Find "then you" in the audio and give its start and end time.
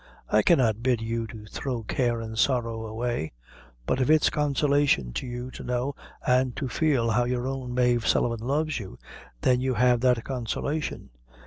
9.41-9.75